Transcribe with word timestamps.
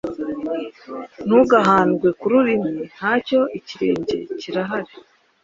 Ntugahandwe 1.25 2.07
ku 2.19 2.25
rurimi, 2.31 2.71
nacyo 2.97 3.39
ikirenge 3.59 4.17
kirahari, 4.39 4.93